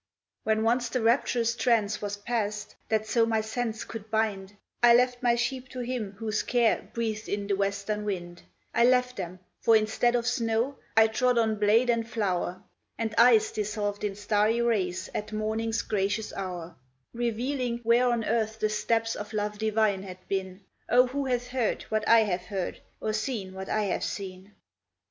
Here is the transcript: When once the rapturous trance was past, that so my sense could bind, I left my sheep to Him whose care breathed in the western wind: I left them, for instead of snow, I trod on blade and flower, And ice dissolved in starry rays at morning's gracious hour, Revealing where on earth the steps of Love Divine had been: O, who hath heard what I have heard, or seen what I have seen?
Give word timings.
When 0.43 0.63
once 0.63 0.89
the 0.89 0.99
rapturous 1.03 1.55
trance 1.55 2.01
was 2.01 2.17
past, 2.17 2.73
that 2.89 3.05
so 3.05 3.23
my 3.23 3.41
sense 3.41 3.83
could 3.83 4.09
bind, 4.09 4.57
I 4.81 4.95
left 4.95 5.21
my 5.21 5.35
sheep 5.35 5.69
to 5.69 5.81
Him 5.81 6.13
whose 6.13 6.41
care 6.41 6.89
breathed 6.91 7.29
in 7.29 7.45
the 7.45 7.53
western 7.55 8.03
wind: 8.03 8.41
I 8.73 8.83
left 8.83 9.15
them, 9.17 9.37
for 9.59 9.75
instead 9.75 10.15
of 10.15 10.25
snow, 10.25 10.77
I 10.97 11.05
trod 11.05 11.37
on 11.37 11.57
blade 11.59 11.87
and 11.87 12.09
flower, 12.09 12.63
And 12.97 13.13
ice 13.15 13.51
dissolved 13.51 14.03
in 14.03 14.15
starry 14.15 14.59
rays 14.59 15.07
at 15.13 15.31
morning's 15.31 15.83
gracious 15.83 16.33
hour, 16.33 16.75
Revealing 17.13 17.77
where 17.83 18.07
on 18.09 18.23
earth 18.25 18.57
the 18.57 18.69
steps 18.69 19.13
of 19.13 19.33
Love 19.33 19.59
Divine 19.59 20.01
had 20.01 20.17
been: 20.27 20.61
O, 20.89 21.05
who 21.05 21.25
hath 21.25 21.49
heard 21.49 21.83
what 21.89 22.07
I 22.07 22.21
have 22.21 22.45
heard, 22.45 22.79
or 22.99 23.13
seen 23.13 23.53
what 23.53 23.69
I 23.69 23.83
have 23.83 24.03
seen? 24.03 24.55